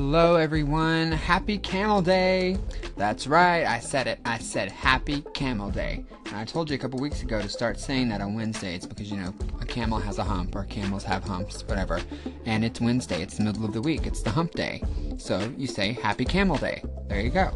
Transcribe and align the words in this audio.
Hello, 0.00 0.36
everyone. 0.36 1.10
Happy 1.10 1.58
Camel 1.58 2.00
Day. 2.00 2.56
That's 2.96 3.26
right. 3.26 3.64
I 3.64 3.80
said 3.80 4.06
it. 4.06 4.20
I 4.24 4.38
said 4.38 4.70
Happy 4.70 5.22
Camel 5.34 5.70
Day. 5.70 6.04
And 6.26 6.36
I 6.36 6.44
told 6.44 6.70
you 6.70 6.76
a 6.76 6.78
couple 6.78 7.00
weeks 7.00 7.22
ago 7.22 7.42
to 7.42 7.48
start 7.48 7.80
saying 7.80 8.08
that 8.10 8.20
on 8.20 8.34
Wednesday. 8.34 8.76
It's 8.76 8.86
because, 8.86 9.10
you 9.10 9.16
know, 9.16 9.34
a 9.60 9.66
camel 9.66 9.98
has 9.98 10.18
a 10.18 10.22
hump, 10.22 10.54
or 10.54 10.62
camels 10.66 11.02
have 11.02 11.24
humps, 11.24 11.62
whatever. 11.66 12.00
And 12.46 12.64
it's 12.64 12.80
Wednesday. 12.80 13.22
It's 13.22 13.38
the 13.38 13.42
middle 13.42 13.64
of 13.64 13.72
the 13.72 13.82
week. 13.82 14.06
It's 14.06 14.22
the 14.22 14.30
hump 14.30 14.52
day. 14.52 14.84
So 15.16 15.52
you 15.56 15.66
say 15.66 15.94
Happy 15.94 16.24
Camel 16.24 16.58
Day. 16.58 16.80
There 17.08 17.20
you 17.20 17.30
go. 17.30 17.50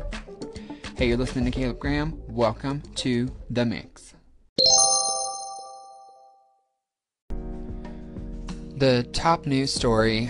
Hey, 0.97 1.06
you're 1.06 1.19
listening 1.19 1.45
to 1.45 1.52
Caleb 1.52 1.78
Graham. 1.78 2.20
Welcome 2.27 2.83
to 2.97 3.30
The 3.50 3.64
Mix. 3.64 4.14
The 8.78 9.05
top 9.12 9.47
news 9.47 9.72
story 9.72 10.28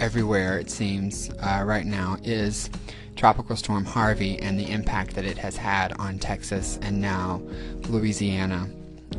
everywhere, 0.00 0.58
it 0.58 0.70
seems, 0.70 1.30
uh, 1.40 1.62
right 1.64 1.86
now 1.86 2.16
is 2.22 2.70
Tropical 3.16 3.56
Storm 3.56 3.84
Harvey 3.84 4.38
and 4.40 4.58
the 4.58 4.70
impact 4.70 5.14
that 5.14 5.24
it 5.24 5.38
has 5.38 5.56
had 5.56 5.92
on 5.94 6.18
Texas 6.18 6.78
and 6.82 7.00
now 7.00 7.40
Louisiana 7.88 8.68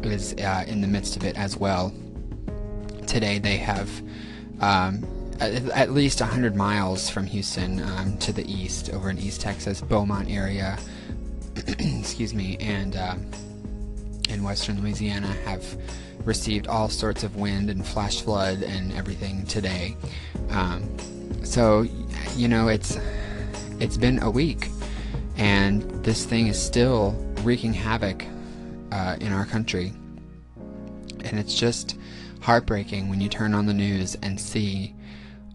is 0.03 0.33
uh, 0.33 0.63
in 0.67 0.81
the 0.81 0.87
midst 0.87 1.15
of 1.15 1.23
it 1.23 1.35
as 1.37 1.57
well. 1.57 1.93
Today 3.07 3.39
they 3.39 3.57
have 3.57 3.89
um, 4.61 5.05
at, 5.39 5.91
least 5.91 6.19
100 6.19 6.55
miles 6.55 7.09
from 7.09 7.25
Houston 7.25 7.81
um, 7.81 8.17
to 8.19 8.31
the 8.31 8.49
east, 8.51 8.89
over 8.91 9.09
in 9.09 9.17
East 9.17 9.41
Texas, 9.41 9.81
Beaumont 9.81 10.29
area, 10.29 10.77
excuse 11.79 12.33
me, 12.33 12.57
and 12.59 12.95
uh, 12.95 13.15
in 14.29 14.43
western 14.43 14.81
Louisiana 14.81 15.27
have 15.45 15.77
received 16.27 16.67
all 16.67 16.89
sorts 16.89 17.23
of 17.23 17.37
wind 17.37 17.69
and 17.69 17.87
flash 17.87 18.21
flood 18.21 18.61
and 18.61 18.91
everything 18.93 19.45
today. 19.45 19.95
Um, 20.49 20.83
so, 21.43 21.85
you 22.35 22.47
know, 22.47 22.67
it's 22.67 22.99
it's 23.79 23.97
been 23.97 24.21
a 24.21 24.29
week, 24.29 24.69
and 25.37 25.83
this 26.03 26.25
thing 26.25 26.47
is 26.47 26.61
still 26.61 27.11
wreaking 27.43 27.73
havoc 27.73 28.25
uh, 28.91 29.15
in 29.21 29.31
our 29.31 29.45
country, 29.45 29.93
and 31.23 31.39
it's 31.39 31.55
just 31.55 31.97
heartbreaking 32.41 33.09
when 33.09 33.21
you 33.21 33.29
turn 33.29 33.53
on 33.53 33.65
the 33.65 33.73
news 33.73 34.15
and 34.21 34.39
see 34.39 34.93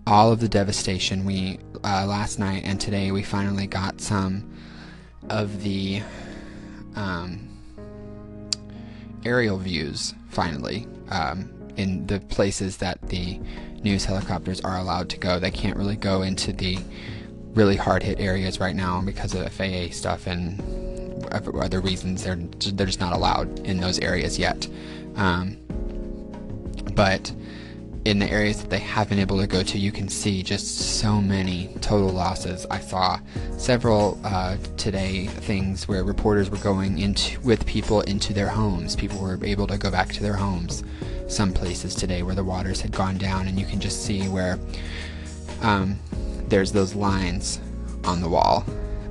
all 0.07 0.33
of 0.33 0.41
the 0.41 0.48
devastation. 0.48 1.25
We 1.25 1.59
uh, 1.84 2.07
last 2.07 2.39
night 2.39 2.62
and 2.64 2.81
today 2.81 3.12
we 3.12 3.23
finally 3.23 3.67
got 3.67 4.01
some 4.01 4.51
of 5.29 5.62
the 5.62 6.03
um, 6.95 7.48
aerial 9.25 9.59
views 9.59 10.14
finally 10.33 10.87
um, 11.11 11.53
in 11.77 12.07
the 12.07 12.19
places 12.21 12.79
that 12.79 13.01
the 13.09 13.39
news 13.83 14.05
helicopters 14.05 14.61
are 14.63 14.79
allowed 14.79 15.09
to 15.11 15.19
go. 15.19 15.39
They 15.39 15.51
can't 15.51 15.77
really 15.77 15.97
go 15.97 16.23
into 16.23 16.53
the 16.53 16.79
really 17.55 17.77
hard 17.77 18.03
hit 18.03 18.19
areas 18.19 18.59
right 18.59 18.75
now 18.75 19.01
because 19.03 19.35
of 19.35 19.53
FAA 19.53 19.89
stuff 19.91 20.27
and 20.27 20.61
other 21.33 21.81
reasons. 21.81 22.25
They're 22.25 22.37
they're 22.37 22.87
just 22.87 23.01
not 23.01 23.13
allowed 23.13 23.61
in 23.61 23.79
those 23.79 23.99
areas 23.99 24.39
yet. 24.39 24.67
Um, 25.17 25.59
but 26.95 27.33
in 28.05 28.19
the 28.19 28.28
areas 28.28 28.61
that 28.61 28.70
they 28.70 28.81
have 28.81 29.08
been 29.08 29.20
able 29.20 29.39
to 29.39 29.47
go 29.47 29.62
to, 29.62 29.78
you 29.78 29.92
can 29.92 30.08
see 30.08 30.42
just 30.42 30.98
so 30.98 31.20
many 31.20 31.69
total 31.81 32.08
losses. 32.08 32.67
I 32.70 32.81
saw 32.81 33.20
several 33.56 34.20
uh, 34.25 34.56
today 34.77 35.27
things 35.27 35.86
where 35.86 36.02
reporters 36.02 36.51
were 36.51 36.58
going 36.58 36.98
into 36.98 37.41
with 37.41 37.64
people 37.64 38.01
into 38.02 38.33
their 38.33 38.48
homes. 38.48 38.96
People 38.96 39.20
were 39.20 39.39
able 39.45 39.68
to 39.68 39.79
go 39.79 39.91
back 39.91 40.12
to 40.14 40.23
their 40.23 40.35
homes. 40.35 40.83
Some 41.29 41.52
places 41.52 41.95
today 41.95 42.23
where 42.23 42.35
the 42.35 42.45
waters 42.45 42.80
had 42.80 42.91
gone 42.91 43.18
down, 43.18 43.46
and 43.46 43.58
you 43.58 43.67
can 43.67 43.80
just 43.80 44.05
see 44.05 44.29
where 44.29 44.58
um, 45.61 45.96
there's 46.48 46.73
those 46.73 46.95
lines 46.95 47.61
on 48.05 48.20
the 48.20 48.29
wall. 48.29 48.64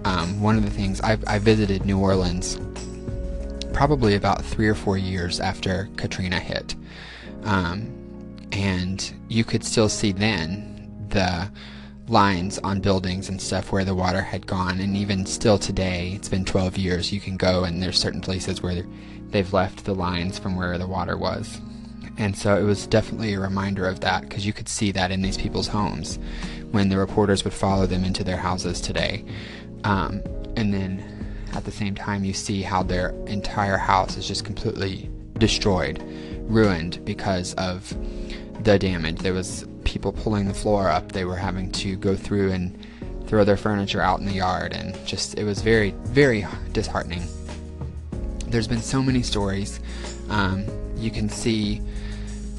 Um, 0.03 0.41
one 0.41 0.57
of 0.57 0.63
the 0.63 0.69
things 0.69 0.99
I've, 1.01 1.23
I 1.27 1.39
visited 1.39 1.85
New 1.85 1.97
Orleans 1.97 2.59
probably 3.73 4.15
about 4.15 4.43
three 4.43 4.67
or 4.67 4.75
four 4.75 4.97
years 4.97 5.39
after 5.39 5.89
Katrina 5.95 6.39
hit. 6.39 6.75
Um, 7.43 8.00
and 8.51 9.13
you 9.29 9.43
could 9.43 9.63
still 9.63 9.89
see 9.89 10.11
then 10.11 11.07
the 11.09 11.51
lines 12.07 12.59
on 12.59 12.81
buildings 12.81 13.29
and 13.29 13.41
stuff 13.41 13.71
where 13.71 13.85
the 13.85 13.95
water 13.95 14.21
had 14.21 14.45
gone. 14.45 14.79
And 14.79 14.97
even 14.97 15.25
still 15.25 15.57
today 15.57 16.13
it's 16.15 16.29
been 16.29 16.45
12 16.45 16.77
years 16.77 17.13
you 17.13 17.21
can 17.21 17.37
go 17.37 17.63
and 17.63 17.81
there's 17.81 17.99
certain 17.99 18.21
places 18.21 18.61
where 18.61 18.83
they've 19.29 19.53
left 19.53 19.85
the 19.85 19.95
lines 19.95 20.37
from 20.37 20.55
where 20.55 20.77
the 20.77 20.87
water 20.87 21.17
was. 21.17 21.61
And 22.17 22.37
so 22.37 22.57
it 22.57 22.63
was 22.63 22.85
definitely 22.85 23.33
a 23.33 23.39
reminder 23.39 23.87
of 23.87 24.01
that 24.01 24.23
because 24.23 24.45
you 24.45 24.53
could 24.53 24.67
see 24.67 24.91
that 24.91 25.11
in 25.11 25.21
these 25.21 25.37
people's 25.37 25.67
homes 25.67 26.19
when 26.71 26.89
the 26.89 26.97
reporters 26.97 27.43
would 27.43 27.53
follow 27.53 27.85
them 27.85 28.03
into 28.03 28.23
their 28.23 28.37
houses 28.37 28.81
today. 28.81 29.23
Um, 29.85 30.21
and 30.57 30.73
then 30.73 31.03
at 31.53 31.63
the 31.63 31.71
same 31.71 31.95
time 31.95 32.23
you 32.25 32.33
see 32.33 32.61
how 32.61 32.83
their 32.83 33.09
entire 33.27 33.77
house 33.77 34.17
is 34.17 34.27
just 34.27 34.43
completely 34.43 35.09
destroyed 35.37 36.03
ruined 36.47 37.03
because 37.05 37.53
of 37.55 37.95
the 38.63 38.77
damage. 38.79 39.19
There 39.19 39.33
was 39.33 39.65
people 39.83 40.11
pulling 40.11 40.47
the 40.47 40.53
floor 40.53 40.89
up. 40.89 41.11
They 41.11 41.25
were 41.25 41.35
having 41.35 41.71
to 41.73 41.95
go 41.95 42.15
through 42.15 42.51
and 42.51 42.77
throw 43.27 43.43
their 43.43 43.57
furniture 43.57 44.01
out 44.01 44.19
in 44.19 44.25
the 44.25 44.33
yard, 44.33 44.73
and 44.73 44.93
just 45.05 45.37
it 45.37 45.43
was 45.43 45.61
very, 45.61 45.91
very 46.05 46.45
disheartening. 46.73 47.23
There's 48.47 48.67
been 48.67 48.81
so 48.81 49.01
many 49.01 49.23
stories. 49.23 49.79
Um, 50.29 50.65
you 50.97 51.11
can 51.11 51.29
see 51.29 51.81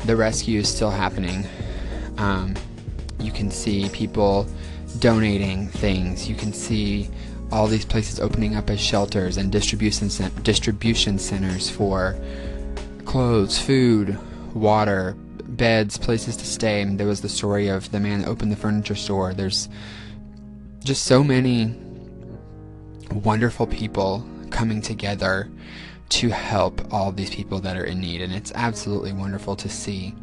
the 0.07 0.17
rescue 0.17 0.61
is 0.61 0.69
still 0.69 0.91
happening. 0.91 1.47
Um, 2.19 2.55
you 3.21 3.31
can 3.31 3.51
see 3.51 3.89
people 3.91 4.47
donating 4.99 5.69
things. 5.69 6.29
You 6.29 6.35
can 6.35 6.53
see 6.53 7.09
all 7.51 7.67
these 7.67 7.85
places 7.85 8.19
opening 8.19 8.57
up 8.57 8.71
as 8.71 8.81
shelters 8.81 9.37
and 9.37 9.53
distribution 9.53 10.11
distribution 10.43 11.19
centers 11.19 11.69
for 11.69 12.17
clothes, 13.05 13.59
food, 13.59 14.19
water, 14.55 15.15
beds, 15.57 15.99
places 15.99 16.37
to 16.37 16.47
stay. 16.47 16.85
There 16.85 17.07
was 17.07 17.21
the 17.21 17.29
story 17.29 17.69
of 17.69 17.91
the 17.93 18.01
man 18.01 18.21
that 18.21 18.29
opened 18.29 18.53
the 18.53 18.57
furniture 18.57 18.95
store. 18.95 19.35
There's 19.35 19.69
just 20.83 21.05
so 21.05 21.23
many 21.23 21.75
wonderful 23.13 23.67
people 23.67 24.27
coming 24.51 24.81
together 24.83 25.49
to 26.09 26.29
help 26.29 26.93
all 26.93 27.13
these 27.13 27.31
people 27.31 27.61
that 27.61 27.77
are 27.77 27.85
in 27.85 28.01
need, 28.01 28.21
and 28.21 28.33
it's 28.33 28.53
absolutely 28.55 29.13
wonderful 29.13 29.57
to 29.57 29.69
see 29.69 30.15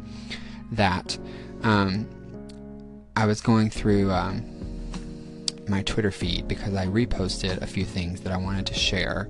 that. 0.72 1.18
Um, 1.62 2.08
I 3.16 3.26
was 3.26 3.40
going 3.40 3.70
through 3.70 4.12
um, 4.12 4.44
my 5.68 5.82
Twitter 5.82 6.10
feed 6.10 6.46
because 6.46 6.74
I 6.74 6.86
reposted 6.86 7.60
a 7.60 7.66
few 7.66 7.84
things 7.84 8.20
that 8.20 8.32
I 8.32 8.36
wanted 8.36 8.66
to 8.66 8.74
share 8.74 9.28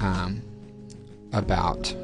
um, 0.00 0.42
about 1.32 1.94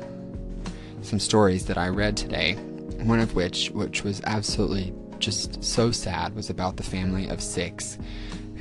some 1.02 1.18
stories 1.18 1.66
that 1.66 1.78
I 1.78 1.88
read 1.88 2.16
today 2.16 2.58
one 3.04 3.20
of 3.20 3.34
which, 3.34 3.70
which 3.70 4.02
was 4.02 4.20
absolutely 4.24 4.94
just 5.18 5.62
so 5.62 5.90
sad, 5.90 6.34
was 6.34 6.50
about 6.50 6.76
the 6.76 6.82
family 6.82 7.28
of 7.28 7.40
six 7.40 7.98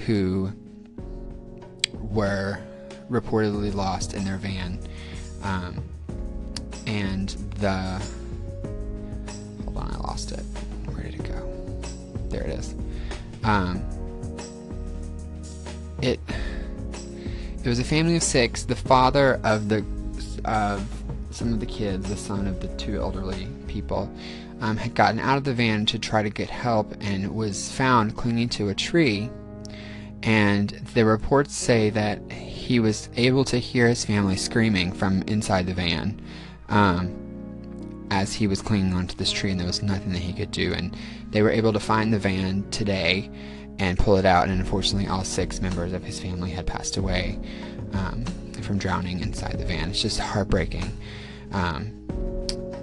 who 0.06 0.52
were 1.94 2.60
reportedly 3.10 3.74
lost 3.74 4.14
in 4.14 4.24
their 4.24 4.38
van. 4.38 4.80
Um, 5.44 5.84
and 6.88 7.30
the. 7.58 8.02
Hold 9.64 9.78
on, 9.78 9.92
I 9.92 9.98
lost 9.98 10.32
it. 10.32 10.42
Where 10.86 11.04
did 11.04 11.16
it 11.16 11.24
go? 11.24 11.82
There 12.30 12.44
it 12.44 12.60
is. 12.60 12.76
Um, 13.44 13.84
it. 16.02 16.20
It 17.64 17.70
was 17.70 17.80
a 17.80 17.84
family 17.84 18.16
of 18.16 18.24
six. 18.24 18.64
The 18.64 18.76
father 18.76 19.40
of 19.44 19.70
the 19.70 19.84
of 20.46 20.88
some 21.32 21.52
of 21.52 21.60
the 21.60 21.66
kids, 21.66 22.08
the 22.08 22.18
son 22.18 22.48
of 22.48 22.62
the 22.62 22.68
two 22.78 23.00
elderly 23.00 23.48
people, 23.76 24.10
um, 24.62 24.78
had 24.78 24.96
gotten 24.96 25.20
out 25.20 25.38
of 25.38 25.44
the 25.44 25.54
van 25.54 25.86
to 25.86 26.00
try 26.00 26.24
to 26.24 26.30
get 26.30 26.50
help 26.50 26.94
and 27.02 27.36
was 27.36 27.70
found 27.72 28.16
clinging 28.16 28.50
to 28.50 28.70
a 28.70 28.74
tree. 28.74 29.30
And 30.24 30.70
the 30.94 31.04
reports 31.06 31.54
say 31.54 31.90
that 31.92 32.18
he 32.32 32.80
was 32.80 33.10
able 33.16 33.44
to 33.46 33.58
hear 33.58 33.88
his 33.88 34.06
family 34.06 34.38
screaming 34.38 34.94
from 34.94 35.22
inside 35.24 35.68
the 35.68 35.74
van 35.74 36.20
um, 36.70 38.08
as 38.10 38.34
he 38.34 38.48
was 38.48 38.62
clinging 38.62 38.94
onto 38.94 39.16
this 39.16 39.32
tree, 39.32 39.52
and 39.52 39.60
there 39.60 39.68
was 39.68 39.84
nothing 39.84 40.14
that 40.14 40.22
he 40.22 40.34
could 40.34 40.52
do. 40.52 40.74
And 40.74 40.96
they 41.32 41.42
were 41.42 41.52
able 41.52 41.74
to 41.74 41.80
find 41.80 42.14
the 42.14 42.20
van 42.20 42.64
today 42.72 43.30
and 43.78 44.00
pull 44.00 44.16
it 44.16 44.26
out, 44.26 44.48
and 44.48 44.58
unfortunately, 44.60 45.08
all 45.08 45.26
six 45.26 45.60
members 45.60 45.92
of 45.92 46.02
his 46.02 46.18
family 46.20 46.50
had 46.50 46.66
passed 46.66 46.96
away 46.96 47.38
um, 47.92 48.24
from 48.62 48.78
drowning 48.78 49.20
inside 49.20 49.60
the 49.60 49.66
van. 49.66 49.90
It's 49.90 50.02
just 50.02 50.20
heartbreaking. 50.20 50.90
Um, 51.52 51.92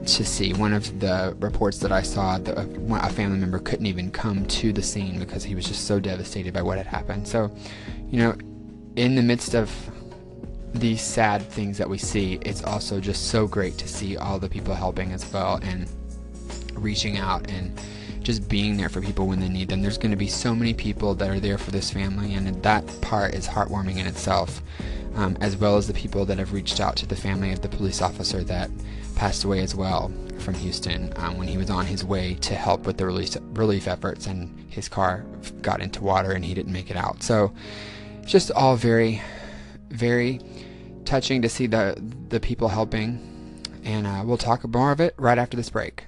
to 0.07 0.25
see. 0.25 0.53
One 0.53 0.73
of 0.73 1.01
the 1.01 1.37
reports 1.41 1.79
that 1.79 1.93
I 1.93 2.03
saw, 2.03 2.39
the, 2.39 2.61
a 2.61 3.11
family 3.11 3.39
member 3.39 3.59
couldn't 3.59 3.87
even 3.87 4.11
come 4.11 4.47
to 4.47 4.73
the 4.73 4.83
scene 4.83 5.19
because 5.19 5.45
he 5.45 5.55
was 5.55 5.67
just 5.67 5.87
so 5.87 6.01
devastated 6.01 6.53
by 6.53 6.63
what 6.63 6.79
had 6.79 6.87
happened. 6.87 7.27
So, 7.27 7.51
you 8.11 8.19
know, 8.19 8.37
in 8.97 9.15
the 9.15 9.23
midst 9.23 9.55
of 9.55 9.71
these 10.75 11.03
sad 11.03 11.43
things 11.43 11.79
that 11.79 11.89
we 11.89 11.99
see, 11.99 12.39
it's 12.43 12.65
also 12.65 13.01
just 13.01 13.29
so 13.29 13.47
great 13.47 13.79
to 13.79 13.89
see 13.89 14.17
all 14.17 14.39
the 14.39 14.49
people 14.49 14.75
helping 14.75 15.13
as 15.13 15.31
well 15.33 15.61
and 15.63 15.89
reaching 16.75 17.19
out 17.19 17.49
and 17.51 17.79
just 18.23 18.49
being 18.49 18.77
there 18.77 18.89
for 18.89 19.01
people 19.01 19.27
when 19.27 19.41
they 19.41 19.49
need 19.49 19.69
them. 19.69 19.83
There's 19.83 19.99
going 19.99 20.13
to 20.13 20.17
be 20.17 20.29
so 20.29 20.55
many 20.55 20.75
people 20.75 21.15
that 21.17 21.29
are 21.29 21.41
there 21.41 21.59
for 21.59 21.71
this 21.71 21.91
family, 21.91 22.35
and 22.35 22.63
that 22.63 23.01
part 23.01 23.35
is 23.35 23.49
heartwarming 23.49 23.99
in 23.99 24.07
itself, 24.07 24.63
um, 25.17 25.37
as 25.41 25.57
well 25.57 25.77
as 25.77 25.87
the 25.87 25.93
people 25.93 26.25
that 26.27 26.39
have 26.39 26.53
reached 26.53 26.81
out 26.81 26.97
to 26.97 27.07
the 27.07 27.17
family 27.17 27.53
of 27.53 27.63
the 27.63 27.69
police 27.69 28.01
officer 28.01 28.45
that 28.45 28.71
passed 29.17 29.45
away 29.45 29.61
as 29.61 29.75
well 29.75 30.11
from 30.39 30.55
Houston 30.55 31.13
um, 31.17 31.39
when 31.39 31.49
he 31.49 31.57
was 31.57 31.71
on 31.71 31.87
his 31.87 32.05
way 32.05 32.35
to 32.41 32.55
help 32.55 32.87
with 32.87 32.97
the 32.97 33.07
relief, 33.07 33.37
relief 33.53 33.87
efforts, 33.87 34.27
and 34.27 34.71
his 34.71 34.89
car 34.89 35.25
got 35.61 35.81
into 35.81 36.03
water 36.03 36.33
and 36.33 36.45
he 36.45 36.55
didn't 36.55 36.73
make 36.73 36.91
it 36.91 36.97
out. 36.97 37.23
So, 37.23 37.53
just 38.25 38.51
all 38.53 38.77
very, 38.77 39.23
very 39.91 40.41
touching 41.05 41.43
to 41.43 41.49
see 41.49 41.67
the 41.67 42.01
the 42.29 42.41
people 42.41 42.69
helping. 42.69 43.29
And 43.85 44.07
uh, 44.07 44.23
we'll 44.25 44.39
talk 44.39 44.67
more 44.69 44.93
of 44.93 45.01
it 45.01 45.15
right 45.19 45.39
after 45.39 45.57
this 45.57 45.71
break. 45.71 46.05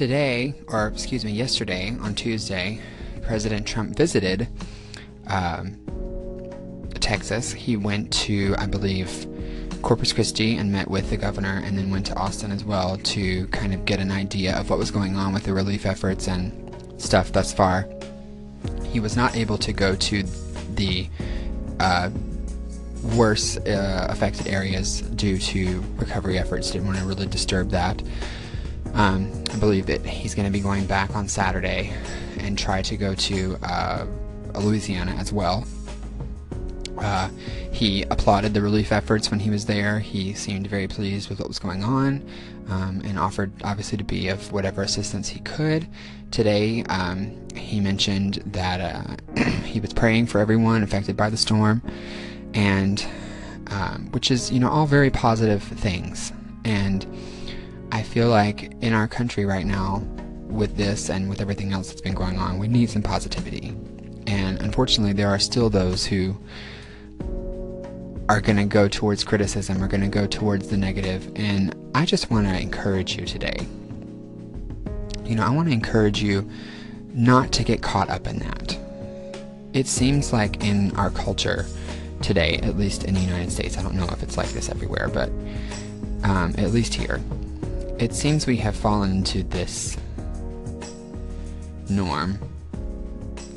Today, 0.00 0.54
or 0.68 0.86
excuse 0.86 1.26
me, 1.26 1.30
yesterday 1.30 1.94
on 2.00 2.14
Tuesday, 2.14 2.80
President 3.20 3.66
Trump 3.66 3.94
visited 3.94 4.48
um, 5.26 5.76
Texas. 6.94 7.52
He 7.52 7.76
went 7.76 8.10
to, 8.14 8.54
I 8.56 8.64
believe, 8.64 9.26
Corpus 9.82 10.14
Christi 10.14 10.56
and 10.56 10.72
met 10.72 10.88
with 10.88 11.10
the 11.10 11.18
governor, 11.18 11.60
and 11.62 11.76
then 11.76 11.90
went 11.90 12.06
to 12.06 12.16
Austin 12.16 12.50
as 12.50 12.64
well 12.64 12.96
to 12.96 13.46
kind 13.48 13.74
of 13.74 13.84
get 13.84 14.00
an 14.00 14.10
idea 14.10 14.58
of 14.58 14.70
what 14.70 14.78
was 14.78 14.90
going 14.90 15.16
on 15.16 15.34
with 15.34 15.44
the 15.44 15.52
relief 15.52 15.84
efforts 15.84 16.28
and 16.28 16.74
stuff 16.96 17.30
thus 17.32 17.52
far. 17.52 17.86
He 18.86 19.00
was 19.00 19.18
not 19.18 19.36
able 19.36 19.58
to 19.58 19.70
go 19.70 19.96
to 19.96 20.22
the 20.76 21.10
uh, 21.78 22.08
worse 23.16 23.58
uh, 23.58 24.06
affected 24.08 24.46
areas 24.46 25.02
due 25.02 25.36
to 25.36 25.84
recovery 25.96 26.38
efforts. 26.38 26.70
Didn't 26.70 26.86
want 26.86 26.98
to 27.00 27.04
really 27.04 27.26
disturb 27.26 27.68
that. 27.72 28.02
Um, 28.94 29.30
I 29.52 29.56
believe 29.56 29.86
that 29.86 30.04
he's 30.04 30.34
going 30.34 30.46
to 30.46 30.52
be 30.52 30.60
going 30.60 30.86
back 30.86 31.14
on 31.14 31.28
Saturday 31.28 31.92
and 32.38 32.58
try 32.58 32.82
to 32.82 32.96
go 32.96 33.14
to 33.14 33.56
uh, 33.62 34.06
Louisiana 34.54 35.12
as 35.12 35.32
well. 35.32 35.66
Uh, 36.98 37.30
he 37.72 38.02
applauded 38.04 38.52
the 38.52 38.60
relief 38.60 38.92
efforts 38.92 39.30
when 39.30 39.40
he 39.40 39.48
was 39.48 39.64
there. 39.64 40.00
He 40.00 40.34
seemed 40.34 40.66
very 40.66 40.86
pleased 40.86 41.30
with 41.30 41.38
what 41.38 41.48
was 41.48 41.58
going 41.58 41.82
on 41.82 42.26
um, 42.68 43.00
and 43.04 43.18
offered, 43.18 43.52
obviously, 43.64 43.96
to 43.98 44.04
be 44.04 44.28
of 44.28 44.52
whatever 44.52 44.82
assistance 44.82 45.28
he 45.28 45.40
could. 45.40 45.86
Today, 46.30 46.82
um, 46.84 47.48
he 47.54 47.80
mentioned 47.80 48.42
that 48.46 48.80
uh, 49.36 49.42
he 49.64 49.80
was 49.80 49.92
praying 49.92 50.26
for 50.26 50.40
everyone 50.40 50.82
affected 50.82 51.16
by 51.16 51.30
the 51.30 51.36
storm, 51.36 51.82
and 52.54 53.06
um, 53.68 54.08
which 54.12 54.30
is, 54.30 54.50
you 54.52 54.60
know, 54.60 54.68
all 54.68 54.86
very 54.86 55.10
positive 55.10 55.62
things. 55.62 56.32
And 56.64 57.06
I 57.92 58.02
feel 58.02 58.28
like 58.28 58.72
in 58.80 58.92
our 58.92 59.08
country 59.08 59.44
right 59.44 59.66
now, 59.66 60.02
with 60.50 60.76
this 60.76 61.10
and 61.10 61.28
with 61.28 61.40
everything 61.40 61.72
else 61.72 61.88
that's 61.88 62.00
been 62.00 62.14
going 62.14 62.38
on, 62.38 62.58
we 62.58 62.68
need 62.68 62.90
some 62.90 63.02
positivity. 63.02 63.68
And 64.26 64.60
unfortunately, 64.60 65.12
there 65.12 65.28
are 65.28 65.38
still 65.38 65.70
those 65.70 66.04
who 66.04 66.36
are 68.28 68.40
going 68.40 68.56
to 68.56 68.64
go 68.64 68.88
towards 68.88 69.24
criticism, 69.24 69.82
are 69.82 69.88
going 69.88 70.02
to 70.02 70.08
go 70.08 70.26
towards 70.26 70.68
the 70.68 70.76
negative. 70.76 71.30
And 71.36 71.74
I 71.94 72.04
just 72.04 72.30
want 72.30 72.46
to 72.46 72.60
encourage 72.60 73.16
you 73.16 73.24
today. 73.24 73.66
You 75.24 75.36
know, 75.36 75.44
I 75.44 75.50
want 75.50 75.68
to 75.68 75.74
encourage 75.74 76.22
you 76.22 76.48
not 77.12 77.52
to 77.52 77.64
get 77.64 77.82
caught 77.82 78.08
up 78.08 78.26
in 78.26 78.38
that. 78.38 78.78
It 79.72 79.86
seems 79.86 80.32
like 80.32 80.64
in 80.64 80.94
our 80.96 81.10
culture 81.10 81.66
today, 82.22 82.60
at 82.62 82.76
least 82.76 83.04
in 83.04 83.14
the 83.14 83.20
United 83.20 83.50
States, 83.50 83.78
I 83.78 83.82
don't 83.82 83.94
know 83.94 84.08
if 84.12 84.22
it's 84.22 84.36
like 84.36 84.50
this 84.50 84.68
everywhere, 84.68 85.08
but 85.08 85.28
um, 86.22 86.54
at 86.58 86.72
least 86.72 86.94
here, 86.94 87.20
it 88.00 88.14
seems 88.14 88.46
we 88.46 88.56
have 88.56 88.74
fallen 88.74 89.10
into 89.10 89.42
this 89.42 89.98
norm 91.90 92.38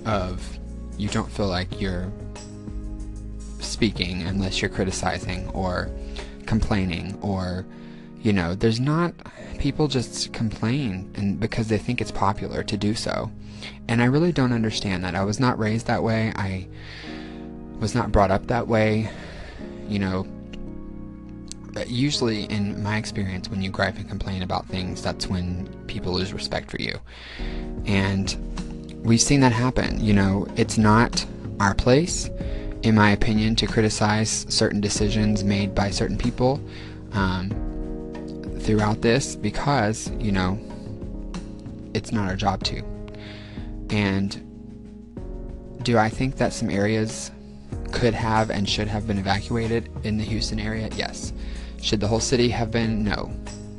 of 0.05 0.59
you 0.97 1.07
don't 1.07 1.31
feel 1.31 1.47
like 1.47 1.79
you're 1.79 2.11
speaking 3.59 4.21
unless 4.23 4.61
you're 4.61 4.69
criticizing 4.69 5.47
or 5.51 5.89
complaining 6.45 7.17
or 7.21 7.65
you 8.21 8.33
know 8.33 8.53
there's 8.53 8.81
not 8.81 9.13
people 9.59 9.87
just 9.87 10.33
complain 10.33 11.09
and 11.15 11.39
because 11.39 11.69
they 11.69 11.77
think 11.77 12.01
it's 12.01 12.11
popular 12.11 12.63
to 12.63 12.75
do 12.75 12.93
so. 12.93 13.31
And 13.87 14.01
i 14.01 14.05
really 14.05 14.33
don't 14.33 14.51
understand 14.51 15.05
that. 15.05 15.15
I 15.15 15.23
was 15.23 15.39
not 15.39 15.57
raised 15.57 15.87
that 15.87 16.03
way. 16.03 16.33
I 16.35 16.67
was 17.79 17.95
not 17.95 18.11
brought 18.11 18.29
up 18.29 18.47
that 18.47 18.67
way. 18.67 19.09
You 19.87 19.99
know 19.99 20.27
usually 21.87 22.43
in 22.45 22.81
my 22.83 22.97
experience 22.97 23.49
when 23.49 23.61
you 23.61 23.69
gripe 23.69 23.97
and 23.97 24.07
complain 24.07 24.41
about 24.41 24.65
things 24.67 25.01
that's 25.01 25.27
when 25.27 25.67
people 25.87 26.13
lose 26.13 26.33
respect 26.33 26.69
for 26.69 26.81
you 26.81 26.99
and 27.85 28.37
we've 29.03 29.21
seen 29.21 29.39
that 29.39 29.51
happen 29.51 29.99
you 30.03 30.13
know 30.13 30.47
it's 30.55 30.77
not 30.77 31.25
our 31.59 31.73
place 31.73 32.29
in 32.83 32.95
my 32.95 33.11
opinion 33.11 33.55
to 33.55 33.65
criticize 33.65 34.45
certain 34.49 34.81
decisions 34.81 35.43
made 35.43 35.73
by 35.73 35.89
certain 35.89 36.17
people 36.17 36.61
um, 37.13 37.49
throughout 38.59 39.01
this 39.01 39.35
because 39.35 40.11
you 40.19 40.31
know 40.31 40.59
it's 41.93 42.11
not 42.11 42.27
our 42.27 42.35
job 42.35 42.63
to 42.63 42.81
and 43.89 44.39
do 45.83 45.97
i 45.97 46.09
think 46.09 46.37
that 46.37 46.53
some 46.53 46.69
areas 46.69 47.31
could 47.93 48.13
have 48.13 48.49
and 48.49 48.67
should 48.67 48.87
have 48.87 49.07
been 49.07 49.17
evacuated 49.17 49.89
in 50.03 50.17
the 50.17 50.23
Houston 50.23 50.59
area? 50.59 50.89
Yes. 50.97 51.31
Should 51.83 51.99
the 51.99 52.07
whole 52.07 52.21
city 52.21 52.47
have 52.47 52.71
been? 52.71 53.03
No. 53.03 53.29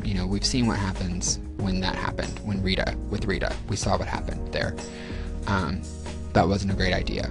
You 0.04 0.12
know, 0.12 0.26
we've 0.26 0.44
seen 0.44 0.66
what 0.66 0.78
happens 0.78 1.38
when 1.56 1.80
that 1.80 1.94
happened. 1.94 2.38
When 2.44 2.62
Rita, 2.62 2.94
with 3.08 3.24
Rita, 3.24 3.50
we 3.70 3.76
saw 3.76 3.96
what 3.96 4.06
happened 4.06 4.52
there. 4.52 4.76
Um, 5.46 5.80
that 6.34 6.46
wasn't 6.46 6.72
a 6.72 6.74
great 6.74 6.92
idea. 6.92 7.30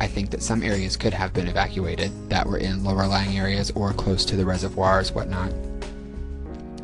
I 0.00 0.06
think 0.06 0.30
that 0.30 0.40
some 0.40 0.62
areas 0.62 0.96
could 0.96 1.12
have 1.12 1.32
been 1.32 1.48
evacuated 1.48 2.12
that 2.30 2.46
were 2.46 2.58
in 2.58 2.84
lower 2.84 3.08
lying 3.08 3.36
areas 3.36 3.72
or 3.72 3.92
close 3.92 4.24
to 4.26 4.36
the 4.36 4.44
reservoirs, 4.44 5.10
whatnot. 5.10 5.52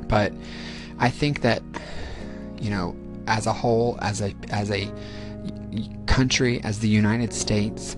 But 0.09 0.33
I 0.99 1.09
think 1.09 1.43
that, 1.43 1.63
you 2.61 2.71
know, 2.71 2.97
as 3.29 3.47
a 3.47 3.53
whole, 3.53 3.97
as 4.03 4.21
a 4.21 4.35
as 4.49 4.73
a 4.73 4.91
country, 6.07 6.61
as 6.65 6.81
the 6.81 6.89
United 6.89 7.33
States, 7.33 7.97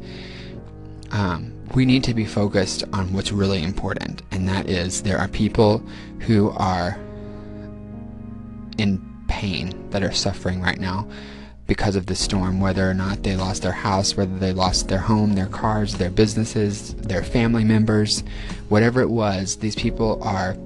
um, 1.10 1.54
we 1.74 1.86
need 1.86 2.04
to 2.04 2.14
be 2.14 2.24
focused 2.24 2.84
on 2.92 3.12
what's 3.12 3.32
really 3.32 3.62
important, 3.62 4.22
and 4.30 4.48
that 4.48 4.68
is 4.68 5.02
there 5.02 5.18
are 5.18 5.28
people 5.28 5.78
who 6.20 6.50
are 6.50 6.98
in 8.78 9.00
pain 9.28 9.88
that 9.90 10.02
are 10.02 10.12
suffering 10.12 10.60
right 10.60 10.78
now 10.78 11.08
because 11.66 11.96
of 11.96 12.06
the 12.06 12.14
storm, 12.14 12.60
whether 12.60 12.88
or 12.90 12.94
not 12.94 13.22
they 13.22 13.36
lost 13.36 13.62
their 13.62 13.72
house, 13.72 14.16
whether 14.16 14.36
they 14.38 14.52
lost 14.52 14.88
their 14.88 14.98
home, 14.98 15.34
their 15.34 15.46
cars, 15.46 15.94
their 15.94 16.10
businesses, 16.10 16.94
their 16.96 17.22
family 17.22 17.64
members, 17.64 18.24
whatever 18.68 19.00
it 19.00 19.08
was, 19.08 19.56
these 19.56 19.76
people 19.76 20.22
are 20.22 20.56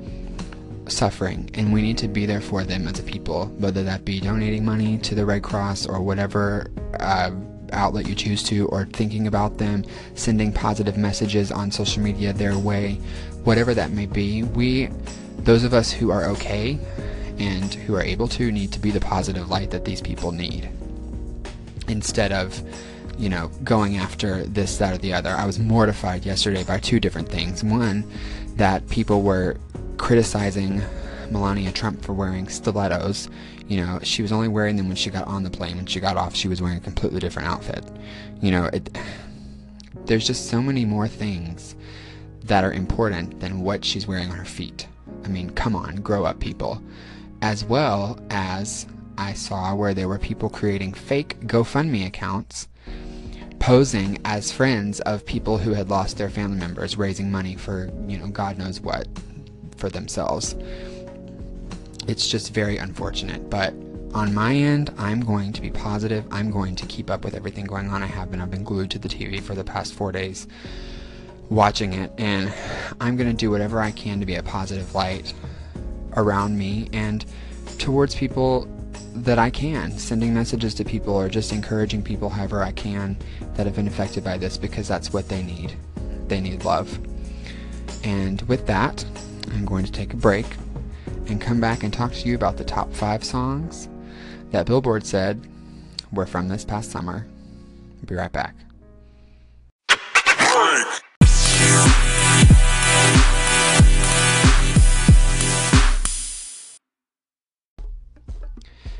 suffering, 0.89 1.49
and 1.55 1.73
we 1.73 1.83
need 1.83 1.99
to 1.99 2.09
be 2.09 2.27
there 2.27 2.41
for 2.41 2.65
them 2.65 2.89
as 2.89 2.99
a 2.99 3.03
people, 3.03 3.47
whether 3.59 3.85
that 3.85 4.05
be 4.05 4.21
donating 4.21 4.65
money 4.65 4.99
to 4.99 5.15
the 5.15 5.25
Red 5.25 5.43
Cross 5.43 5.87
or 5.87 6.01
whatever. 6.01 6.67
Uh, 6.99 7.31
outlet 7.73 8.09
you 8.09 8.15
choose 8.15 8.43
to, 8.45 8.67
or 8.69 8.87
thinking 8.87 9.27
about 9.27 9.59
them, 9.59 9.85
sending 10.15 10.53
positive 10.53 10.97
messages 10.97 11.51
on 11.51 11.71
social 11.71 12.03
media 12.03 12.33
their 12.33 12.59
way, 12.59 12.95
whatever 13.45 13.75
that 13.75 13.91
may 13.91 14.07
be, 14.07 14.43
we, 14.43 14.89
those 15.39 15.65
of 15.65 15.75
us 15.75 15.93
who 15.93 16.11
are 16.11 16.25
okay 16.25 16.79
and 17.39 17.75
who 17.75 17.95
are 17.95 18.03
able 18.03 18.29
to, 18.29 18.51
need 18.51 18.73
to 18.73 18.79
be 18.79 18.91
the 18.91 19.01
positive 19.01 19.51
light 19.51 19.71
that 19.71 19.85
these 19.85 20.01
people 20.01 20.33
need. 20.33 20.69
Instead 21.89 22.33
of, 22.33 22.61
you 23.19 23.29
know, 23.29 23.51
going 23.65 23.97
after 23.97 24.45
this, 24.45 24.79
that, 24.79 24.95
or 24.95 24.99
the 24.99 25.13
other. 25.13 25.31
I 25.31 25.47
was 25.47 25.59
mortified 25.59 26.27
yesterday 26.27 26.65
by 26.65 26.79
two 26.79 27.01
different 27.01 27.29
things. 27.29 27.65
One, 27.65 28.05
that 28.57 28.89
people 28.89 29.23
were 29.23 29.57
criticizing 29.97 30.83
Melania 31.31 31.73
Trump 31.73 32.03
for 32.03 32.13
wearing 32.13 32.49
stilettos 32.49 33.29
you 33.69 33.79
know, 33.79 33.99
she 34.03 34.23
was 34.23 34.33
only 34.33 34.49
wearing 34.49 34.77
them 34.77 34.87
when 34.87 34.97
she 34.97 35.11
got 35.11 35.27
on 35.27 35.43
the 35.43 35.51
plane. 35.51 35.77
When 35.77 35.87
she 35.87 35.99
got 35.99 36.17
off, 36.17 36.35
she 36.37 36.49
was 36.49 36.63
wearing 36.63 36.79
a 36.79 36.81
completely 36.81 37.21
different 37.21 37.49
outfit. 37.49 37.85
You 38.41 38.53
know, 38.53 38.67
it, 38.67 38.97
there's 40.07 40.27
just 40.27 40.49
so 40.49 40.63
many 40.63 40.85
more 40.85 41.09
things 41.09 41.75
that 42.45 42.63
are 42.63 42.73
important 42.73 43.41
than 43.41 43.61
what 43.61 43.85
she's 43.85 44.07
wearing 44.07 44.31
on 44.31 44.37
her 44.37 44.45
feet. 44.45 44.87
I 45.25 45.29
mean, 45.29 45.51
come 45.51 45.75
on, 45.75 45.97
grow 45.97 46.25
up, 46.25 46.39
people. 46.39 46.81
As 47.43 47.65
well 47.65 48.21
as 48.31 48.87
I 49.19 49.33
saw 49.33 49.75
where 49.75 49.95
there 49.95 50.09
were 50.09 50.19
people 50.19 50.49
creating 50.49 50.95
fake 50.95 51.41
GoFundMe 51.41 52.07
accounts 52.07 52.69
posing 53.59 54.19
as 54.25 54.53
friends 54.53 55.01
of 55.01 55.27
people 55.27 55.59
who 55.59 55.73
had 55.73 55.89
lost 55.89 56.19
their 56.19 56.31
family 56.31 56.59
members, 56.59 56.97
raising 56.97 57.33
money 57.33 57.57
for, 57.57 57.91
you 58.07 58.17
know, 58.17 58.29
God 58.29 58.59
knows 58.59 58.81
what 58.81 59.09
for 59.77 59.89
themselves 59.89 60.55
it's 62.07 62.27
just 62.27 62.53
very 62.53 62.79
unfortunate. 62.79 63.49
But 63.51 63.75
on 64.15 64.33
my 64.33 64.55
end, 64.55 64.93
I'm 64.99 65.21
going 65.21 65.53
to 65.53 65.61
be 65.61 65.71
positive. 65.71 66.25
I'm 66.31 66.51
going 66.51 66.75
to 66.77 66.87
keep 66.87 67.11
up 67.11 67.25
with 67.25 67.35
everything 67.35 67.67
going 67.67 67.91
on. 67.91 68.03
I 68.03 68.07
have 68.07 68.31
been. 68.31 68.41
I've 68.41 68.51
been 68.51 68.65
glued 68.65 68.91
to 68.93 68.99
the 68.99 69.09
TV 69.09 69.41
for 69.41 69.55
the 69.55 69.65
past 69.65 69.95
four 69.95 70.13
days 70.13 70.47
watching 71.51 71.93
it, 71.93 72.11
and 72.19 72.53
I'm 73.01 73.17
going 73.17 73.29
to 73.31 73.37
do 73.37 73.51
whatever 73.51 73.81
I 73.81 73.91
can 73.91 74.21
to 74.21 74.27
be 74.27 74.37
a 74.37 74.43
positive 74.43 74.95
light 74.95 75.33
around 76.17 76.57
me 76.59 76.89
and 76.93 77.25
towards 77.79 78.15
people 78.15 78.69
that 79.15 79.39
I 79.39 79.51
can, 79.51 79.93
sending 79.99 80.35
messages 80.35 80.75
to 80.75 80.85
people 80.85 81.15
or 81.15 81.29
just 81.29 81.53
encouraging 81.53 82.03
people 82.03 82.29
however 82.29 82.63
I 82.63 82.73
can 82.73 83.17
that 83.55 83.67
have 83.67 83.77
been 83.77 83.87
affected 83.87 84.25
by 84.25 84.39
this 84.39 84.57
because 84.57 84.89
that's 84.89 85.13
what 85.13 85.29
they 85.29 85.43
need. 85.43 85.75
They 86.29 86.41
need 86.41 86.65
love. 86.65 86.99
And 88.05 88.43
with 88.43 88.67
that, 88.67 89.05
I'm 89.53 89.65
going 89.65 89.85
to 89.85 89.93
take 89.93 90.13
a 90.13 90.17
break 90.17 90.47
and 91.29 91.41
come 91.41 91.61
back 91.61 91.83
and 91.83 91.93
talk 91.93 92.13
to 92.13 92.29
you 92.29 92.35
about 92.35 92.57
the 92.57 92.65
top 92.65 92.93
five 92.93 93.25
songs 93.25 93.89
that 94.51 94.67
Billboard 94.67 95.05
said 95.05 95.47
were 96.13 96.27
from 96.27 96.49
this 96.49 96.65
past 96.65 96.91
summer. 96.91 97.27
I'll 98.01 98.07
be 98.07 98.15
right 98.15 98.33
back. 98.33 98.55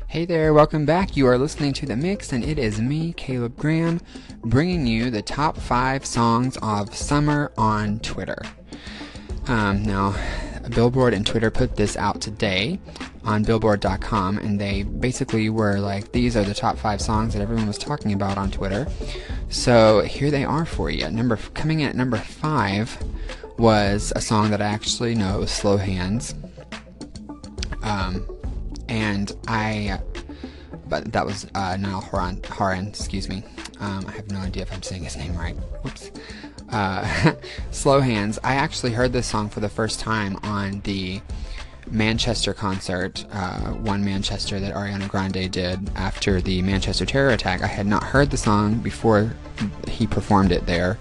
Hey 0.09 0.25
there, 0.25 0.53
welcome 0.53 0.85
back. 0.85 1.15
You 1.15 1.27
are 1.27 1.37
listening 1.37 1.73
to 1.73 1.85
The 1.85 1.95
Mix, 1.95 2.33
and 2.33 2.43
it 2.43 2.57
is 2.57 2.81
me, 2.81 3.13
Caleb 3.13 3.55
Graham, 3.55 4.01
bringing 4.41 4.87
you 4.87 5.11
the 5.11 5.21
top 5.21 5.57
five 5.57 6.05
songs 6.05 6.57
of 6.63 6.95
summer 6.95 7.51
on 7.57 7.99
Twitter. 7.99 8.41
Um, 9.47 9.83
now, 9.83 10.15
Billboard 10.69 11.13
and 11.13 11.25
Twitter 11.25 11.49
put 11.51 11.75
this 11.75 11.95
out 11.97 12.21
today 12.21 12.79
on 13.23 13.43
Billboard.com, 13.43 14.37
and 14.37 14.59
they 14.59 14.83
basically 14.83 15.49
were 15.49 15.79
like, 15.79 16.11
these 16.11 16.37
are 16.37 16.43
the 16.43 16.53
top 16.53 16.77
five 16.77 17.01
songs 17.01 17.33
that 17.33 17.41
everyone 17.41 17.67
was 17.67 17.77
talking 17.77 18.13
about 18.13 18.37
on 18.37 18.51
Twitter. 18.51 18.87
So 19.49 20.01
here 20.01 20.31
they 20.31 20.45
are 20.45 20.65
for 20.65 20.89
you. 20.89 21.09
Number 21.09 21.37
coming 21.53 21.81
in 21.81 21.89
at 21.89 21.95
number 21.95 22.17
five 22.17 22.97
was 23.57 24.13
a 24.15 24.21
song 24.21 24.51
that 24.51 24.61
I 24.61 24.65
actually 24.65 25.15
know, 25.15 25.45
"Slow 25.45 25.77
Hands." 25.77 26.35
Um, 27.83 28.27
and 28.89 29.35
I, 29.47 29.99
but 30.87 31.11
that 31.11 31.25
was 31.25 31.47
uh, 31.55 31.77
Niall 31.77 32.01
Horan, 32.01 32.41
Horan, 32.43 32.87
excuse 32.87 33.29
me. 33.29 33.43
Um, 33.79 34.05
I 34.07 34.11
have 34.11 34.29
no 34.31 34.39
idea 34.39 34.63
if 34.63 34.73
I'm 34.73 34.83
saying 34.83 35.03
his 35.03 35.17
name 35.17 35.35
right. 35.35 35.55
Whoops. 35.83 36.11
Uh, 36.69 37.33
Slow 37.71 38.01
Hands. 38.01 38.37
I 38.43 38.55
actually 38.55 38.91
heard 38.91 39.13
this 39.13 39.27
song 39.27 39.49
for 39.49 39.59
the 39.59 39.69
first 39.69 39.99
time 39.99 40.37
on 40.43 40.81
the 40.81 41.21
Manchester 41.89 42.53
concert, 42.53 43.25
uh, 43.31 43.71
one 43.71 44.03
Manchester 44.03 44.59
that 44.59 44.73
Ariana 44.73 45.07
Grande 45.07 45.49
did 45.51 45.89
after 45.95 46.41
the 46.41 46.61
Manchester 46.61 47.05
terror 47.05 47.29
attack. 47.29 47.61
I 47.61 47.67
had 47.67 47.87
not 47.87 48.03
heard 48.03 48.29
the 48.29 48.37
song 48.37 48.75
before 48.75 49.33
he 49.87 50.05
performed 50.05 50.51
it 50.51 50.65
there, 50.65 50.97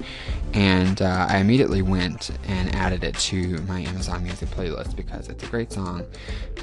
and 0.54 1.02
uh, 1.02 1.26
I 1.28 1.38
immediately 1.38 1.82
went 1.82 2.30
and 2.46 2.75
added 2.75 3.04
it 3.04 3.16
to 3.16 3.58
my 3.62 3.80
Amazon 3.80 4.23
Music 4.23 4.49
playlist 4.50 4.94
because 4.96 5.28
it's 5.28 5.42
a 5.42 5.46
great 5.46 5.73
song, 5.73 6.04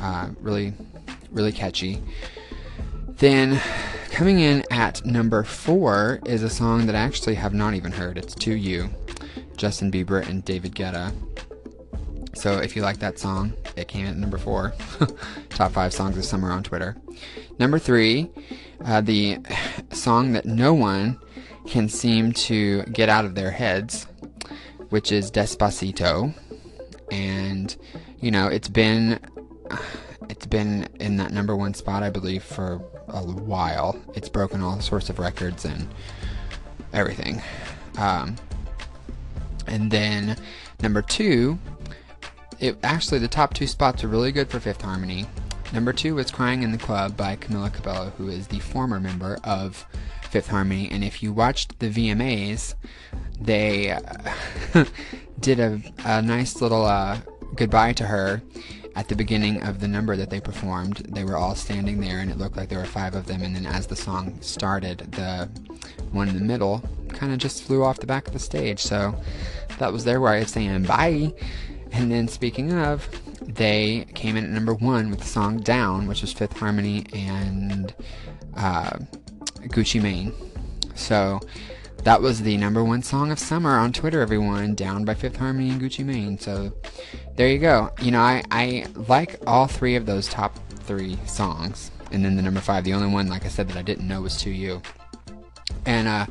uh, 0.01 0.29
really, 0.41 0.73
really 1.31 1.51
catchy. 1.51 2.01
Then, 3.17 3.59
coming 4.13 4.41
in 4.41 4.63
at 4.69 5.03
number 5.03 5.43
four 5.43 6.19
is 6.27 6.43
a 6.43 6.49
song 6.49 6.85
that 6.85 6.95
I 6.95 6.99
actually 6.99 7.33
have 7.33 7.51
not 7.51 7.73
even 7.73 7.91
heard. 7.91 8.15
It's 8.15 8.35
To 8.35 8.53
You, 8.53 8.91
Justin 9.57 9.91
Bieber 9.91 10.25
and 10.29 10.45
David 10.45 10.75
Guetta. 10.75 11.11
So 12.35 12.59
if 12.59 12.75
you 12.75 12.83
like 12.83 12.99
that 12.99 13.17
song, 13.17 13.53
it 13.75 13.87
came 13.87 14.05
at 14.05 14.15
number 14.15 14.37
four. 14.37 14.75
Top 15.49 15.71
five 15.71 15.93
songs 15.93 16.15
of 16.15 16.25
summer 16.25 16.51
on 16.51 16.61
Twitter. 16.61 16.95
Number 17.57 17.79
three, 17.79 18.29
uh, 18.85 19.01
the 19.01 19.39
song 19.91 20.33
that 20.33 20.45
no 20.45 20.75
one 20.75 21.19
can 21.65 21.89
seem 21.89 22.33
to 22.33 22.83
get 22.83 23.09
out 23.09 23.25
of 23.25 23.33
their 23.33 23.49
heads, 23.49 24.05
which 24.89 25.11
is 25.11 25.31
Despacito. 25.31 26.35
And, 27.09 27.75
you 28.19 28.29
know, 28.29 28.47
it's 28.47 28.69
been 28.69 29.19
it's 30.29 30.45
been 30.45 30.87
in 30.99 31.17
that 31.17 31.31
number 31.31 31.55
one 31.55 31.73
spot, 31.73 32.03
I 32.03 32.11
believe, 32.11 32.43
for 32.43 32.79
a 33.07 33.21
while. 33.21 33.99
It's 34.13 34.29
broken 34.29 34.61
all 34.61 34.79
sorts 34.81 35.09
of 35.09 35.19
records 35.19 35.65
and 35.65 35.87
everything. 36.93 37.41
Um, 37.97 38.35
and 39.67 39.89
then 39.91 40.37
number 40.81 41.01
two 41.01 41.57
it 42.63 42.77
actually 42.81 43.19
the 43.19 43.27
top 43.27 43.53
two 43.53 43.67
spots 43.67 44.03
are 44.03 44.07
really 44.07 44.31
good 44.31 44.49
for 44.49 44.59
Fifth 44.59 44.81
Harmony. 44.81 45.25
Number 45.73 45.91
two 45.91 46.15
was 46.15 46.31
"Crying 46.31 46.63
in 46.63 46.71
the 46.71 46.77
Club" 46.77 47.17
by 47.17 47.35
Camila 47.35 47.73
Cabello, 47.73 48.13
who 48.17 48.29
is 48.29 48.47
the 48.47 48.59
former 48.59 48.99
member 49.01 49.37
of 49.43 49.85
Fifth 50.29 50.47
Harmony. 50.47 50.89
And 50.89 51.03
if 51.03 51.21
you 51.21 51.33
watched 51.33 51.79
the 51.79 51.89
VMAs, 51.89 52.75
they 53.39 53.91
uh, 53.91 53.99
did 55.39 55.59
a, 55.59 55.81
a, 56.05 56.21
nice 56.21 56.61
little 56.61 56.85
uh, 56.85 57.17
goodbye 57.55 57.93
to 57.93 58.05
her 58.05 58.41
at 58.95 59.07
the 59.07 59.15
beginning 59.15 59.61
of 59.63 59.79
the 59.79 59.87
number 59.87 60.15
that 60.15 60.29
they 60.29 60.39
performed. 60.39 60.97
They 61.09 61.23
were 61.23 61.37
all 61.37 61.55
standing 61.55 61.99
there, 61.99 62.19
and 62.19 62.29
it 62.29 62.37
looked 62.37 62.57
like 62.57 62.69
there 62.69 62.79
were 62.79 62.85
five 62.85 63.15
of 63.15 63.25
them. 63.25 63.41
And 63.41 63.55
then 63.55 63.65
as 63.65 63.87
the 63.87 63.95
song 63.95 64.37
started, 64.41 64.99
the 65.11 65.49
one 66.11 66.29
in 66.29 66.35
the 66.35 66.41
middle 66.41 66.83
kind 67.09 67.33
of 67.33 67.39
just 67.39 67.63
flew 67.63 67.83
off 67.83 67.99
the 67.99 68.07
back 68.07 68.27
of 68.27 68.33
the 68.33 68.39
stage. 68.39 68.79
So 68.79 69.15
that 69.79 69.91
was 69.91 70.03
their 70.03 70.21
way 70.21 70.41
of 70.41 70.49
saying 70.49 70.83
bye. 70.83 71.33
And 71.91 72.11
then 72.11 72.27
speaking 72.27 72.73
of, 72.73 73.07
they 73.41 74.05
came 74.15 74.35
in 74.35 74.45
at 74.45 74.49
number 74.49 74.73
one 74.73 75.09
with 75.09 75.19
the 75.19 75.25
song 75.25 75.57
Down, 75.59 76.07
which 76.07 76.21
was 76.21 76.33
Fifth 76.33 76.57
Harmony 76.57 77.05
and 77.13 77.93
uh, 78.55 78.97
Gucci 79.67 80.01
Mane. 80.01 80.33
So 80.95 81.39
that 82.03 82.21
was 82.21 82.41
the 82.41 82.57
number 82.57 82.83
one 82.83 83.01
song 83.01 83.31
of 83.31 83.39
summer 83.39 83.77
on 83.77 83.93
Twitter, 83.93 84.21
everyone. 84.21 84.75
Down 84.75 85.05
by 85.05 85.13
Fifth 85.13 85.37
Harmony 85.37 85.69
and 85.69 85.81
Gucci 85.81 86.03
Mane. 86.03 86.37
So 86.37 86.73
there 87.35 87.47
you 87.47 87.59
go. 87.59 87.91
You 88.01 88.11
know, 88.11 88.19
I, 88.19 88.43
I 88.51 88.85
like 89.07 89.39
all 89.47 89.67
three 89.67 89.95
of 89.95 90.05
those 90.05 90.27
top 90.27 90.59
three 90.81 91.17
songs. 91.25 91.91
And 92.11 92.23
then 92.23 92.35
the 92.35 92.41
number 92.41 92.59
five, 92.59 92.83
the 92.83 92.93
only 92.93 93.07
one, 93.07 93.29
like 93.29 93.45
I 93.45 93.47
said, 93.47 93.69
that 93.69 93.77
I 93.77 93.81
didn't 93.81 94.07
know 94.07 94.21
was 94.21 94.37
To 94.41 94.49
You. 94.49 94.81
And 95.85 96.07
uh, 96.07 96.25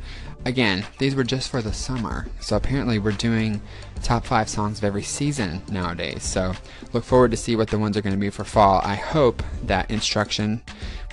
again, 0.45 0.85
these 0.99 1.15
were 1.15 1.25
just 1.25 1.51
for 1.51 1.63
the 1.63 1.73
summer. 1.73 2.27
So 2.41 2.57
apparently 2.57 2.99
we're 2.99 3.13
doing 3.13 3.61
top 4.03 4.25
five 4.25 4.49
songs 4.49 4.79
of 4.79 4.85
every 4.85 5.03
season 5.03 5.63
nowadays. 5.71 6.23
So 6.23 6.55
look 6.93 7.05
forward 7.05 7.31
to 7.31 7.37
see 7.37 7.57
what 7.57 7.69
the 7.69 7.79
ones 7.79 7.97
are 7.97 8.03
going 8.03 8.15
to 8.15 8.21
be 8.21 8.31
for 8.31 8.45
fall. 8.45 8.81
I 8.85 8.95
hope 8.95 9.43
that 9.65 9.91
Instruction 9.91 10.63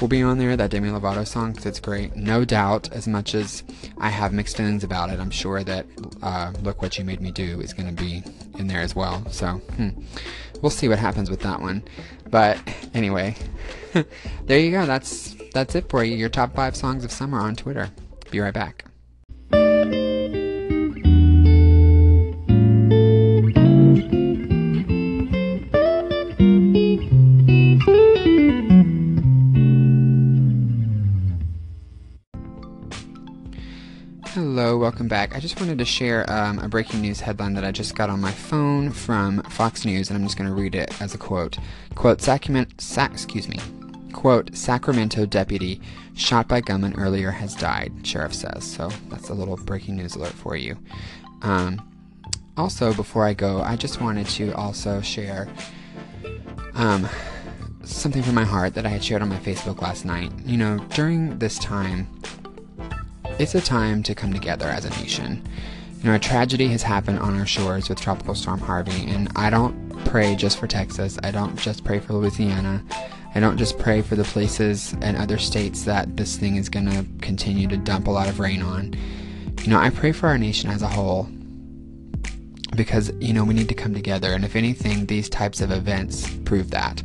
will 0.01 0.07
be 0.07 0.23
on 0.23 0.37
there, 0.37 0.57
that 0.57 0.71
Demi 0.71 0.89
Lovato 0.89 1.25
song, 1.27 1.51
because 1.51 1.65
it's 1.65 1.79
great. 1.79 2.15
No 2.15 2.45
doubt, 2.45 2.91
as 2.91 3.07
much 3.07 3.35
as 3.35 3.63
I 3.97 4.09
have 4.09 4.33
mixed 4.33 4.57
feelings 4.57 4.83
about 4.83 5.09
it, 5.09 5.19
I'm 5.19 5.31
sure 5.31 5.63
that 5.63 5.85
uh, 6.21 6.53
Look 6.63 6.81
What 6.81 6.97
You 6.97 7.05
Made 7.05 7.21
Me 7.21 7.31
Do 7.31 7.61
is 7.61 7.73
going 7.73 7.93
to 7.93 8.03
be 8.03 8.23
in 8.57 8.67
there 8.67 8.81
as 8.81 8.95
well. 8.95 9.29
So 9.29 9.47
hmm, 9.47 9.89
we'll 10.61 10.69
see 10.69 10.87
what 10.87 10.99
happens 10.99 11.29
with 11.29 11.41
that 11.41 11.61
one. 11.61 11.83
But 12.29 12.59
anyway, 12.93 13.35
there 14.45 14.59
you 14.59 14.71
go. 14.71 14.85
That's 14.85 15.35
that's 15.53 15.75
it 15.75 15.89
for 15.89 16.03
you. 16.03 16.15
Your 16.15 16.29
top 16.29 16.55
five 16.55 16.75
songs 16.75 17.03
of 17.03 17.11
summer 17.11 17.39
on 17.39 17.55
Twitter. 17.55 17.89
Be 18.29 18.39
right 18.39 18.53
back. 18.53 18.88
Back. 35.09 35.35
I 35.35 35.39
just 35.39 35.59
wanted 35.59 35.79
to 35.79 35.85
share 35.85 36.31
um, 36.31 36.59
a 36.59 36.69
breaking 36.69 37.01
news 37.01 37.19
headline 37.19 37.55
that 37.55 37.65
I 37.65 37.71
just 37.71 37.95
got 37.95 38.09
on 38.09 38.21
my 38.21 38.31
phone 38.31 38.91
from 38.91 39.41
Fox 39.43 39.83
News, 39.83 40.09
and 40.09 40.15
I'm 40.15 40.23
just 40.23 40.37
going 40.37 40.47
to 40.47 40.55
read 40.55 40.75
it 40.75 41.01
as 41.01 41.13
a 41.13 41.17
quote. 41.17 41.57
Quote, 41.95 42.21
Sacrament, 42.21 42.79
sac, 42.79 43.11
excuse 43.11 43.49
me. 43.49 43.59
Quote, 44.13 44.55
Sacramento 44.55 45.25
deputy 45.25 45.81
shot 46.15 46.47
by 46.47 46.61
gunman 46.61 46.95
earlier 46.97 47.31
has 47.31 47.55
died, 47.55 47.91
sheriff 48.03 48.33
says. 48.33 48.63
So 48.63 48.89
that's 49.09 49.29
a 49.29 49.33
little 49.33 49.57
breaking 49.57 49.97
news 49.97 50.15
alert 50.15 50.31
for 50.31 50.55
you. 50.55 50.77
Um, 51.41 51.81
also, 52.55 52.93
before 52.93 53.25
I 53.25 53.33
go, 53.33 53.61
I 53.61 53.75
just 53.75 54.01
wanted 54.01 54.27
to 54.27 54.53
also 54.53 55.01
share 55.01 55.49
um, 56.75 57.09
something 57.83 58.21
from 58.21 58.35
my 58.35 58.45
heart 58.45 58.75
that 58.75 58.85
I 58.85 58.89
had 58.89 59.03
shared 59.03 59.21
on 59.21 59.29
my 59.29 59.39
Facebook 59.39 59.81
last 59.81 60.05
night. 60.05 60.31
You 60.45 60.57
know, 60.57 60.77
during 60.89 61.39
this 61.39 61.57
time, 61.59 62.07
it's 63.39 63.55
a 63.55 63.61
time 63.61 64.03
to 64.03 64.13
come 64.13 64.33
together 64.33 64.67
as 64.67 64.83
a 64.83 64.89
nation. 65.01 65.41
You 65.99 66.09
know, 66.09 66.15
a 66.15 66.19
tragedy 66.19 66.67
has 66.67 66.83
happened 66.83 67.19
on 67.19 67.39
our 67.39 67.45
shores 67.45 67.87
with 67.87 67.99
Tropical 67.99 68.35
Storm 68.35 68.59
Harvey, 68.59 69.09
and 69.09 69.29
I 69.35 69.49
don't 69.49 69.89
pray 70.05 70.35
just 70.35 70.59
for 70.59 70.67
Texas. 70.67 71.17
I 71.23 71.31
don't 71.31 71.57
just 71.57 71.85
pray 71.85 71.99
for 71.99 72.13
Louisiana. 72.13 72.83
I 73.33 73.39
don't 73.39 73.57
just 73.57 73.79
pray 73.79 74.01
for 74.01 74.15
the 74.15 74.23
places 74.25 74.93
and 75.01 75.15
other 75.15 75.37
states 75.37 75.83
that 75.83 76.17
this 76.17 76.35
thing 76.35 76.57
is 76.57 76.67
going 76.67 76.87
to 76.87 77.05
continue 77.21 77.67
to 77.67 77.77
dump 77.77 78.07
a 78.07 78.11
lot 78.11 78.27
of 78.27 78.39
rain 78.39 78.61
on. 78.61 78.93
You 79.61 79.69
know, 79.69 79.79
I 79.79 79.89
pray 79.89 80.11
for 80.11 80.27
our 80.27 80.37
nation 80.37 80.69
as 80.69 80.81
a 80.81 80.87
whole 80.87 81.29
because, 82.75 83.11
you 83.19 83.33
know, 83.33 83.43
we 83.45 83.53
need 83.53 83.69
to 83.69 83.75
come 83.75 83.93
together. 83.93 84.33
And 84.33 84.43
if 84.43 84.55
anything, 84.55 85.05
these 85.05 85.29
types 85.29 85.61
of 85.61 85.71
events 85.71 86.29
prove 86.45 86.71
that. 86.71 87.03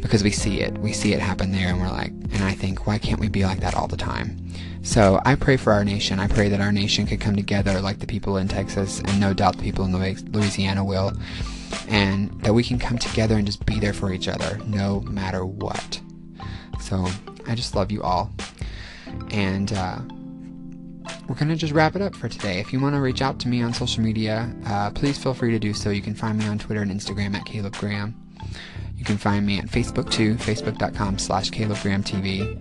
Because 0.00 0.22
we 0.22 0.30
see 0.30 0.60
it. 0.60 0.76
We 0.78 0.92
see 0.92 1.12
it 1.12 1.20
happen 1.20 1.52
there, 1.52 1.68
and 1.68 1.80
we're 1.80 1.88
like, 1.88 2.10
and 2.10 2.42
I 2.42 2.52
think, 2.52 2.86
why 2.86 2.98
can't 2.98 3.20
we 3.20 3.28
be 3.28 3.44
like 3.44 3.60
that 3.60 3.74
all 3.74 3.86
the 3.86 3.96
time? 3.96 4.36
So 4.82 5.20
I 5.24 5.34
pray 5.34 5.56
for 5.56 5.72
our 5.72 5.84
nation. 5.84 6.18
I 6.18 6.26
pray 6.26 6.48
that 6.48 6.60
our 6.60 6.72
nation 6.72 7.06
could 7.06 7.20
come 7.20 7.36
together 7.36 7.80
like 7.80 7.98
the 7.98 8.06
people 8.06 8.36
in 8.38 8.48
Texas, 8.48 9.00
and 9.00 9.20
no 9.20 9.34
doubt 9.34 9.56
the 9.56 9.62
people 9.62 9.84
in 9.84 9.92
Louisiana 10.32 10.84
will, 10.84 11.12
and 11.88 12.30
that 12.42 12.54
we 12.54 12.62
can 12.62 12.78
come 12.78 12.98
together 12.98 13.36
and 13.36 13.46
just 13.46 13.64
be 13.66 13.78
there 13.78 13.92
for 13.92 14.12
each 14.12 14.28
other 14.28 14.58
no 14.64 15.00
matter 15.02 15.44
what. 15.44 16.00
So 16.80 17.06
I 17.46 17.54
just 17.54 17.74
love 17.74 17.90
you 17.90 18.02
all. 18.02 18.32
And 19.30 19.72
uh, 19.72 19.98
we're 21.28 21.34
going 21.34 21.48
to 21.48 21.56
just 21.56 21.72
wrap 21.72 21.94
it 21.94 22.02
up 22.02 22.14
for 22.14 22.28
today. 22.28 22.58
If 22.58 22.72
you 22.72 22.80
want 22.80 22.94
to 22.94 23.00
reach 23.00 23.22
out 23.22 23.38
to 23.40 23.48
me 23.48 23.62
on 23.62 23.72
social 23.74 24.02
media, 24.02 24.52
uh, 24.66 24.90
please 24.90 25.18
feel 25.18 25.34
free 25.34 25.50
to 25.50 25.58
do 25.58 25.74
so. 25.74 25.90
You 25.90 26.02
can 26.02 26.14
find 26.14 26.38
me 26.38 26.46
on 26.46 26.58
Twitter 26.58 26.80
and 26.80 26.90
Instagram 26.90 27.34
at 27.34 27.44
Caleb 27.44 27.76
Graham. 27.76 28.14
You 28.96 29.04
can 29.04 29.16
find 29.16 29.46
me 29.46 29.58
at 29.58 29.66
Facebook 29.66 30.10
too, 30.10 30.34
facebook.com 30.34 31.18
slash 31.18 31.50
Caleb 31.50 31.78
Graham 31.82 32.02
TV. 32.04 32.58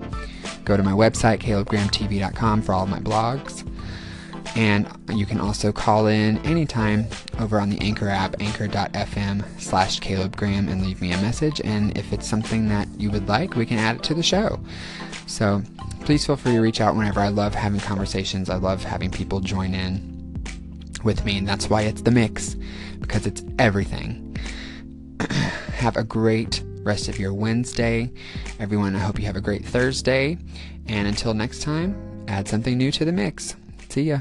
Go 0.63 0.77
to 0.77 0.83
my 0.83 0.93
website, 0.93 1.39
calebgrahamtv.com 1.39 2.61
for 2.61 2.73
all 2.73 2.83
of 2.83 2.89
my 2.89 2.99
blogs. 2.99 3.69
And 4.55 4.87
you 5.13 5.25
can 5.25 5.39
also 5.39 5.71
call 5.71 6.07
in 6.07 6.37
anytime 6.39 7.07
over 7.39 7.59
on 7.59 7.69
the 7.69 7.79
Anchor 7.79 8.09
app, 8.09 8.41
anchor.fm 8.41 9.43
slash 9.59 9.99
Caleb 9.99 10.35
Graham, 10.35 10.69
and 10.69 10.81
leave 10.81 11.01
me 11.01 11.11
a 11.11 11.17
message. 11.17 11.61
And 11.63 11.95
if 11.97 12.11
it's 12.13 12.27
something 12.27 12.67
that 12.69 12.87
you 12.97 13.11
would 13.11 13.27
like, 13.27 13.55
we 13.55 13.65
can 13.65 13.77
add 13.77 13.97
it 13.97 14.03
to 14.03 14.13
the 14.13 14.23
show. 14.23 14.59
So 15.27 15.61
please 16.01 16.25
feel 16.25 16.35
free 16.35 16.53
to 16.53 16.61
reach 16.61 16.81
out 16.81 16.95
whenever. 16.95 17.19
I 17.19 17.29
love 17.29 17.53
having 17.53 17.79
conversations. 17.79 18.49
I 18.49 18.55
love 18.55 18.83
having 18.83 19.11
people 19.11 19.39
join 19.39 19.73
in 19.73 20.41
with 21.03 21.23
me. 21.25 21.37
And 21.37 21.47
that's 21.47 21.69
why 21.69 21.83
it's 21.83 22.01
the 22.01 22.11
mix, 22.11 22.55
because 22.99 23.25
it's 23.27 23.43
everything. 23.59 24.28
Have 25.79 25.95
a 25.95 26.03
great 26.03 26.61
rest 26.83 27.07
of 27.07 27.17
your 27.17 27.33
Wednesday. 27.33 28.11
Everyone, 28.59 28.97
I 28.97 28.99
hope 28.99 29.17
you 29.17 29.25
have 29.27 29.37
a 29.37 29.41
great 29.41 29.65
Thursday. 29.65 30.37
And 30.87 31.07
until 31.07 31.33
next 31.33 31.61
time, 31.61 31.95
add 32.27 32.49
something 32.49 32.77
new 32.77 32.91
to 32.91 33.05
the 33.05 33.13
mix. 33.13 33.55
See 33.87 34.03
ya. 34.03 34.19